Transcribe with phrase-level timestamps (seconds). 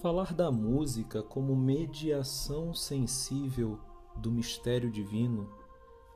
[0.00, 3.80] Falar da música como mediação sensível
[4.14, 5.50] do mistério divino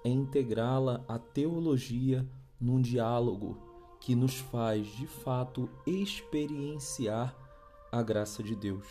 [0.04, 2.24] é integrá-la à teologia
[2.60, 3.58] num diálogo
[3.98, 7.36] que nos faz, de fato, experienciar
[7.90, 8.86] a graça de Deus.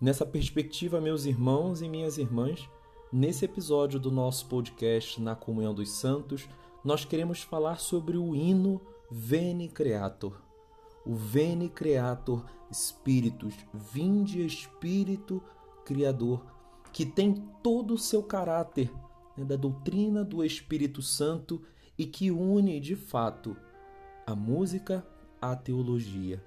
[0.00, 2.70] Nessa perspectiva, meus irmãos e minhas irmãs,
[3.12, 6.48] nesse episódio do nosso podcast Na Comunhão dos Santos,
[6.84, 10.40] nós queremos falar sobre o hino Veni Creator.
[11.06, 15.42] O Veni Creator Spiritus, vinde Espírito
[15.84, 16.44] Criador,
[16.92, 18.90] que tem todo o seu caráter
[19.36, 21.62] né, da doutrina do Espírito Santo
[21.98, 23.56] e que une de fato
[24.26, 25.06] a música
[25.40, 26.42] à teologia.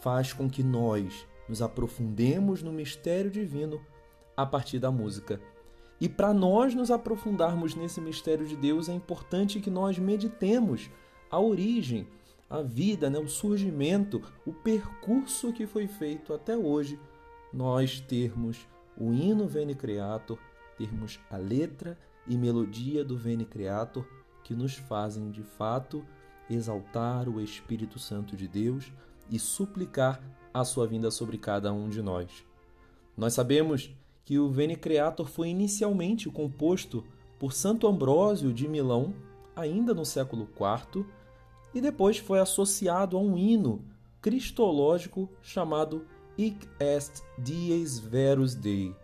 [0.00, 3.80] Faz com que nós nos aprofundemos no mistério divino
[4.36, 5.40] a partir da música.
[6.00, 10.90] E para nós nos aprofundarmos nesse mistério de Deus, é importante que nós meditemos
[11.30, 12.08] a origem,
[12.52, 17.00] a vida, né, o surgimento, o percurso que foi feito até hoje,
[17.50, 20.38] nós termos o hino Veni Creator,
[20.76, 24.06] termos a letra e melodia do Veni Creator
[24.44, 26.04] que nos fazem de fato
[26.50, 28.92] exaltar o Espírito Santo de Deus
[29.30, 30.22] e suplicar
[30.52, 32.44] a sua vinda sobre cada um de nós.
[33.16, 37.02] Nós sabemos que o Veni Creator foi inicialmente composto
[37.38, 39.14] por Santo Ambrósio de Milão,
[39.56, 41.06] ainda no século IV,
[41.74, 43.84] e depois foi associado a um hino
[44.20, 46.06] cristológico chamado
[46.38, 48.94] Hic est dies verus Dei.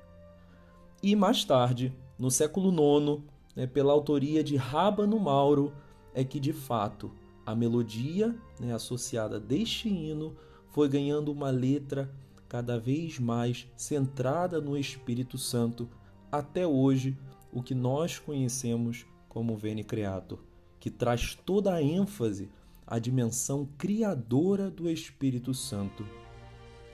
[1.02, 3.22] E mais tarde, no século IX,
[3.54, 5.72] né, pela autoria de Rábano Mauro,
[6.14, 7.10] é que de fato
[7.44, 10.36] a melodia né, associada deste hino
[10.70, 12.12] foi ganhando uma letra
[12.48, 15.88] cada vez mais centrada no Espírito Santo,
[16.30, 17.16] até hoje
[17.52, 20.38] o que nós conhecemos como Veni Creator,
[20.80, 22.48] que traz toda a ênfase
[22.88, 26.06] à dimensão criadora do Espírito Santo.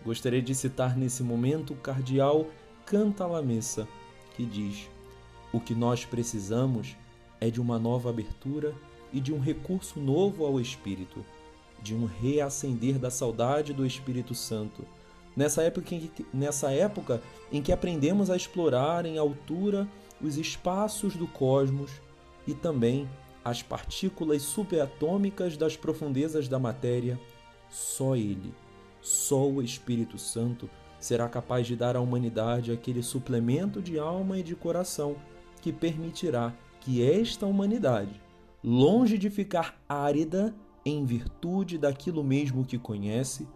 [0.05, 2.49] Gostaria de citar nesse momento o cardeal
[2.85, 3.89] Cantalamessa,
[4.37, 4.91] que diz:
[5.53, 6.97] O que nós precisamos
[7.41, 8.75] é de uma nova abertura
[9.13, 11.25] e de um recurso novo ao Espírito,
[11.81, 14.85] de um reacender da saudade do Espírito Santo.
[15.37, 19.89] Nessa época, em que, nessa época em que aprendemos a explorar em altura
[20.21, 21.91] os espaços do cosmos
[22.47, 23.09] e também
[23.45, 27.21] as partículas subatômicas das profundezas da matéria,
[27.69, 28.55] só Ele,
[29.01, 34.43] só o Espírito Santo será capaz de dar à humanidade aquele suplemento de alma e
[34.43, 35.17] de coração
[35.61, 38.23] que permitirá que esta humanidade
[38.63, 40.55] longe de ficar árida
[40.87, 43.47] em virtude daquilo mesmo que conhece,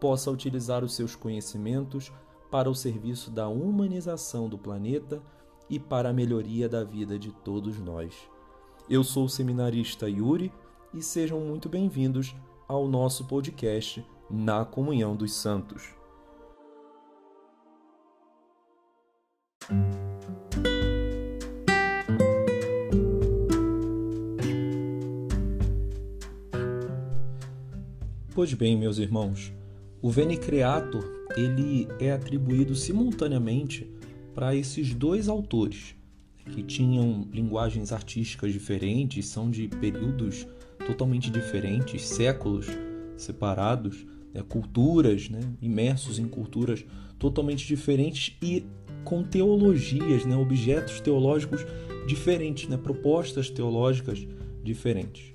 [0.00, 2.12] possa utilizar os seus conhecimentos
[2.50, 5.22] para o serviço da humanização do planeta
[5.70, 8.14] e para a melhoria da vida de todos nós.
[8.90, 10.52] Eu sou o seminarista Yuri
[10.92, 12.34] e sejam muito bem-vindos
[12.66, 15.94] ao nosso podcast Na Comunhão dos Santos.
[28.34, 29.52] Pois bem, meus irmãos,
[30.02, 31.04] o Veni Creator
[31.36, 33.88] ele é atribuído simultaneamente
[34.34, 35.94] para esses dois autores
[36.50, 40.46] que tinham linguagens artísticas diferentes, são de períodos
[40.86, 42.66] totalmente diferentes, séculos
[43.16, 46.84] separados, né, culturas, né, imersos em culturas
[47.18, 48.64] totalmente diferentes e
[49.04, 51.64] com teologias, né, objetos teológicos
[52.06, 54.26] diferentes, né, propostas teológicas
[54.62, 55.34] diferentes.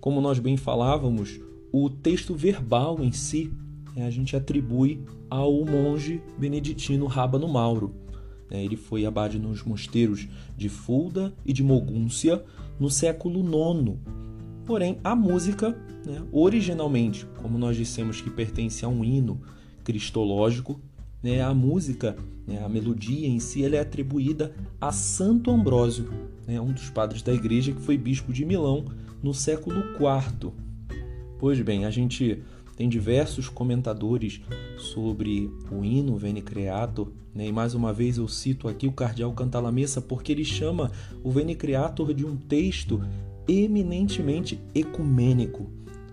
[0.00, 1.40] Como nós bem falávamos,
[1.72, 3.52] o texto verbal em si
[3.94, 7.94] né, a gente atribui ao monge beneditino Rábano Mauro.
[8.50, 10.26] Né, ele foi abade nos mosteiros
[10.56, 12.42] de Fulda e de Mogúncia
[12.78, 13.96] no século IX.
[14.64, 19.40] Porém, a música, né, originalmente, como nós dissemos que pertence a um hino
[19.82, 20.80] cristológico,
[21.22, 22.16] né, a música,
[22.46, 26.08] né, a melodia em si, ela é atribuída a Santo Ambrósio,
[26.46, 28.84] né, um dos padres da igreja que foi bispo de Milão
[29.22, 30.52] no século IV.
[31.38, 32.42] Pois bem, a gente
[32.78, 34.40] tem diversos comentadores
[34.76, 37.48] sobre o hino Veni Creator, né?
[37.48, 40.92] e mais uma vez eu cito aqui o cardeal Cantalamessa porque ele chama
[41.24, 43.02] o Veni Creator de um texto
[43.48, 45.68] eminentemente ecumênico,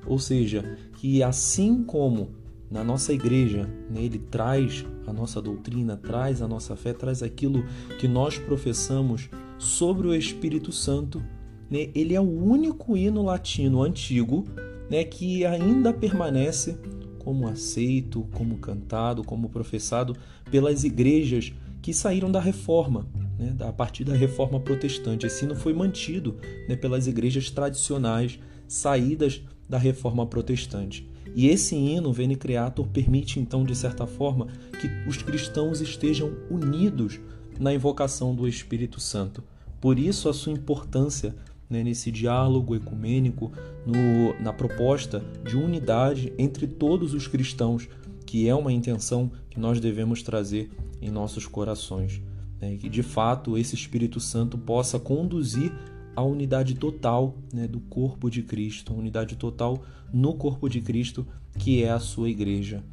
[0.07, 2.29] ou seja, que assim como
[2.71, 7.63] na nossa igreja, né, ele traz a nossa doutrina, traz a nossa fé, traz aquilo
[7.99, 9.29] que nós professamos
[9.59, 11.21] sobre o Espírito Santo.
[11.69, 14.45] Né, ele é o único hino latino antigo
[14.89, 16.77] né, que ainda permanece
[17.19, 20.15] como aceito, como cantado, como professado
[20.51, 25.25] pelas igrejas que saíram da reforma, né, a partir da reforma protestante.
[25.25, 26.37] Esse hino foi mantido
[26.67, 31.07] né, pelas igrejas tradicionais saídas da reforma protestante.
[31.35, 34.47] E esse hino, Veni Creator, permite então, de certa forma,
[34.79, 37.19] que os cristãos estejam unidos
[37.59, 39.43] na invocação do Espírito Santo.
[39.81, 41.35] Por isso a sua importância
[41.69, 43.51] né, nesse diálogo ecumênico,
[43.85, 47.87] no, na proposta de unidade entre todos os cristãos,
[48.25, 50.69] que é uma intenção que nós devemos trazer
[51.01, 52.21] em nossos corações.
[52.61, 55.73] Né, que de fato esse Espírito Santo possa conduzir
[56.15, 59.83] a unidade total né, do corpo de Cristo, a unidade total
[60.13, 61.27] no corpo de Cristo,
[61.57, 62.83] que é a sua igreja.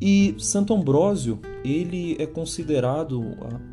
[0.00, 3.22] E Santo Ambrósio, ele é considerado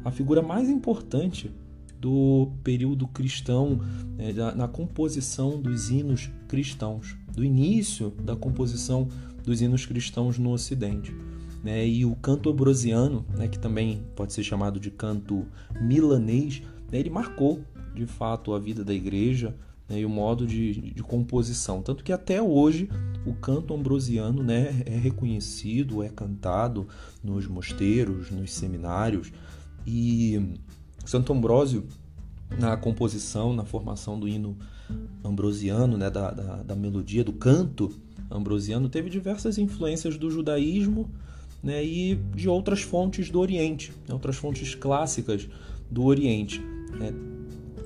[0.04, 1.52] a, a figura mais importante
[2.00, 3.80] do período cristão,
[4.18, 9.08] né, na, na composição dos hinos cristãos, do início da composição
[9.44, 11.14] dos hinos cristãos no Ocidente.
[11.64, 11.86] Né?
[11.88, 15.46] E o canto ambrosiano, né, que também pode ser chamado de canto
[15.82, 16.62] milanês,
[16.92, 17.62] né, ele marcou
[17.94, 19.56] de fato a vida da igreja
[19.90, 21.82] né, e o modo de, de, composição.
[21.82, 22.90] Tanto que até hoje
[23.26, 26.88] o canto ambrosiano né, é reconhecido, é cantado
[27.24, 29.32] nos mosteiros, nos seminários.
[29.86, 30.56] E
[31.06, 31.86] Santo Ambrósio,
[32.58, 34.58] na composição, na formação do hino
[35.24, 37.92] ambrosiano, né, da, da, da melodia, do canto
[38.30, 41.10] ambrosiano, teve diversas influências do judaísmo
[41.64, 45.48] né, e de outras fontes do Oriente, né, outras fontes clássicas
[45.90, 46.60] do Oriente.
[46.98, 47.14] Né.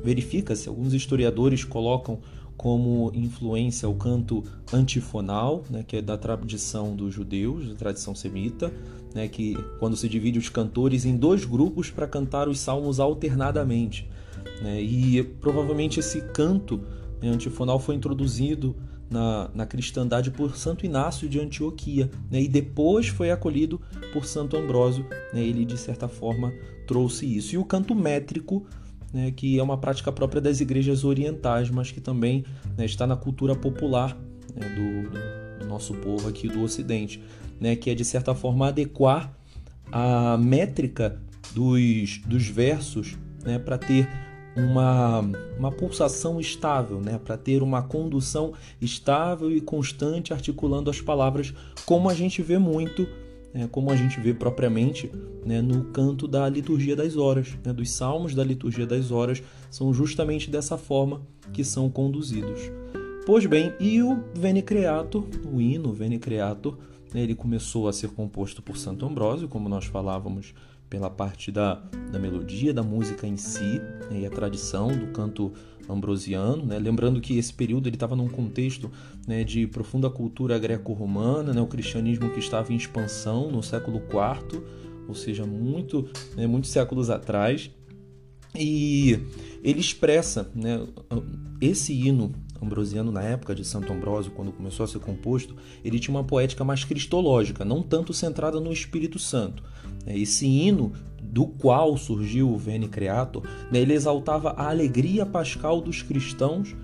[0.03, 2.19] Verifica-se, alguns historiadores colocam
[2.55, 8.71] como influência o canto antifonal, né, que é da tradição dos judeus, da tradição semita,
[9.13, 14.09] né, que quando se divide os cantores em dois grupos para cantar os salmos alternadamente.
[14.61, 16.81] Né, e provavelmente esse canto
[17.21, 18.75] né, antifonal foi introduzido
[19.09, 23.79] na, na cristandade por Santo Inácio de Antioquia, né, e depois foi acolhido
[24.11, 25.05] por Santo Ambrósio.
[25.33, 26.51] Né, ele, de certa forma,
[26.87, 27.55] trouxe isso.
[27.55, 28.65] E o canto métrico,
[29.13, 32.43] né, que é uma prática própria das igrejas orientais, mas que também
[32.75, 34.17] né, está na cultura popular
[34.53, 37.23] do, do, nosso povo aqui do Ocidente,
[37.59, 39.33] né, que é, de certa forma, adequar
[39.91, 41.21] a métrica
[41.53, 44.07] dos, dos versos né, para ter
[44.55, 45.21] uma,
[45.57, 47.19] uma pulsação estável, né?
[47.23, 51.53] para ter uma condução estável e constante, articulando as palavras,
[51.85, 53.07] como a gente vê muito,
[53.53, 53.67] né?
[53.71, 55.11] como a gente vê propriamente
[55.45, 55.61] né?
[55.61, 57.73] no canto da liturgia das horas, né?
[57.73, 59.41] dos salmos da liturgia das horas,
[59.71, 61.21] são justamente dessa forma
[61.51, 62.59] que são conduzidos.
[63.25, 66.77] Pois bem, e o Veni Creator, o hino Veni Creator,
[67.13, 67.21] né?
[67.21, 70.53] ele começou a ser composto por Santo Ambrósio, como nós falávamos
[70.89, 71.75] pela parte da,
[72.11, 73.79] da melodia, da música em si,
[74.11, 75.53] né, e a tradição do canto
[75.87, 76.77] ambrosiano, né?
[76.77, 78.91] lembrando que esse período ele estava num contexto
[79.25, 84.61] né, de profunda cultura greco-romana, né, o cristianismo que estava em expansão no século IV,
[85.07, 87.71] ou seja, muito, né, muitos séculos atrás,
[88.53, 89.17] e
[89.63, 90.85] ele expressa né,
[91.61, 96.15] esse hino ambrosiano na época de Santo Ambrósio, quando começou a ser composto, ele tinha
[96.15, 99.63] uma poética mais cristológica, não tanto centrada no Espírito Santo.
[100.07, 106.01] Esse hino do qual surgiu o Veni Creator, né, ele exaltava a alegria pascal dos
[106.01, 106.75] cristãos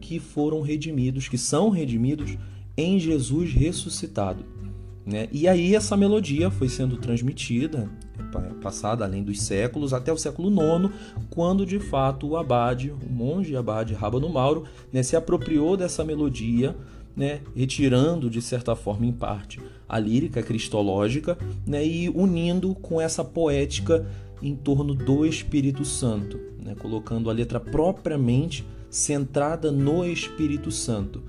[0.00, 2.36] que foram redimidos, que são redimidos
[2.76, 4.44] em Jesus ressuscitado.
[5.08, 5.26] Né?
[5.32, 7.88] E aí essa melodia foi sendo transmitida,
[8.60, 10.92] passada além dos séculos, até o século IX,
[11.30, 16.76] quando de fato o abade, o monge abade Rábano Mauro, né, se apropriou dessa melodia
[17.16, 19.58] né, retirando de certa forma em parte
[19.88, 24.06] a lírica cristológica né, e unindo com essa poética
[24.42, 31.22] em torno do Espírito Santo, né, colocando a letra propriamente centrada no Espírito Santo.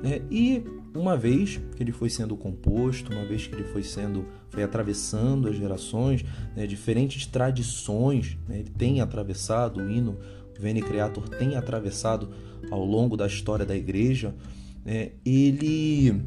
[0.00, 0.62] Né, e
[0.96, 5.48] uma vez que ele foi sendo composto, uma vez que ele foi sendo, foi atravessando
[5.48, 6.24] as gerações,
[6.54, 10.16] né, diferentes tradições, né, ele tem atravessado o hino
[10.58, 12.30] Veni Creator tem atravessado
[12.70, 14.34] ao longo da história da igreja,
[14.84, 16.22] né, ele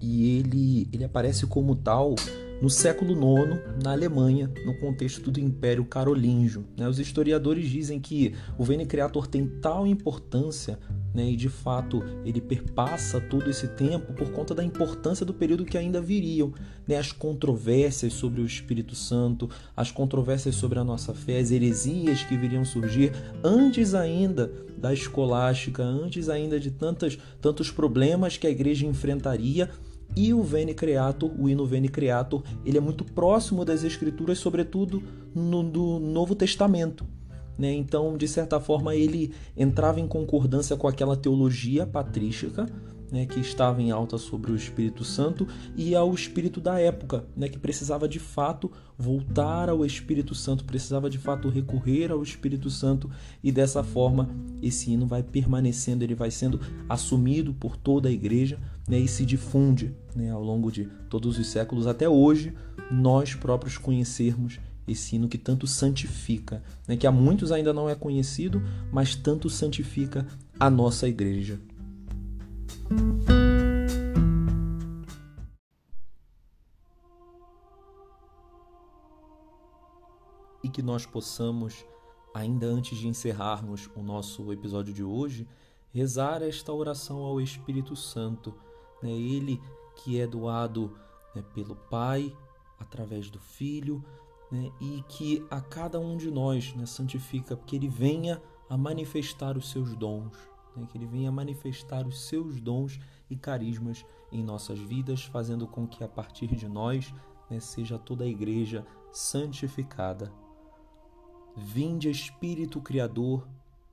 [0.00, 2.14] e ele, ele aparece como tal
[2.62, 6.64] no século IX, na Alemanha, no contexto do Império Carolíngio.
[6.76, 6.88] Né?
[6.88, 10.78] Os historiadores dizem que o Veni Creator tem tal importância
[11.12, 15.64] né, e de fato ele perpassa todo esse tempo por conta da importância do período
[15.64, 16.52] que ainda viriam.
[16.86, 16.96] Né?
[16.96, 22.36] As controvérsias sobre o Espírito Santo, as controvérsias sobre a nossa fé, as heresias que
[22.36, 23.12] viriam surgir
[23.42, 29.70] antes ainda da escolástica, antes ainda de tantas, tantos problemas que a igreja enfrentaria
[30.16, 35.02] e o Veni Creator, o hino Veni Creator, ele é muito próximo das escrituras, sobretudo
[35.34, 37.04] no, no Novo Testamento.
[37.58, 37.72] Né?
[37.72, 42.66] Então, de certa forma, ele entrava em concordância com aquela teologia patrística
[43.10, 45.46] né, que estava em alta sobre o Espírito Santo
[45.76, 51.08] e ao Espírito da época, né, que precisava de fato voltar ao Espírito Santo, precisava
[51.08, 53.10] de fato recorrer ao Espírito Santo
[53.42, 54.28] e dessa forma
[54.62, 59.24] esse hino vai permanecendo, ele vai sendo assumido por toda a igreja né, e se
[59.24, 62.54] difunde né, ao longo de todos os séculos até hoje,
[62.90, 64.58] nós próprios conhecermos
[64.88, 69.50] esse hino que tanto santifica, né, que a muitos ainda não é conhecido, mas tanto
[69.50, 70.26] santifica
[70.58, 71.60] a nossa igreja.
[80.64, 81.84] E que nós possamos,
[82.34, 85.46] ainda antes de encerrarmos o nosso episódio de hoje,
[85.90, 88.54] rezar esta oração ao Espírito Santo,
[89.02, 89.10] né?
[89.10, 89.60] ele
[89.96, 90.96] que é doado
[91.34, 92.34] né, pelo Pai
[92.78, 94.04] através do Filho
[94.50, 99.56] né, e que a cada um de nós né, santifica, que ele venha a manifestar
[99.56, 100.32] os seus dons,
[100.76, 102.98] né, que ele venha a manifestar os seus dons
[103.30, 107.12] e carismas em nossas vidas, fazendo com que a partir de nós
[107.50, 110.32] né, seja toda a igreja santificada.
[111.56, 113.48] Vinde, Espírito Criador,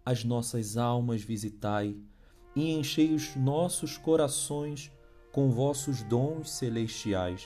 [0.06, 1.98] as nossas almas visitai
[2.56, 4.92] e enchei os nossos corações
[5.32, 7.46] com vossos dons celestiais.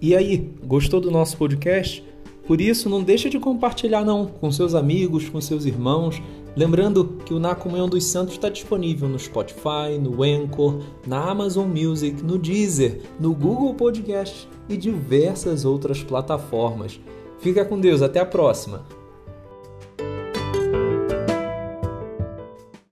[0.00, 2.13] E aí, gostou do nosso podcast?
[2.46, 6.22] Por isso, não deixa de compartilhar não com seus amigos, com seus irmãos.
[6.56, 11.68] Lembrando que o Na Comunhão dos Santos está disponível no Spotify, no Anchor, na Amazon
[11.68, 17.00] Music, no Deezer, no Google Podcast e diversas outras plataformas.
[17.40, 19.03] Fica com Deus, até a próxima!